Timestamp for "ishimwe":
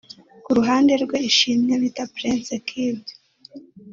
1.29-1.73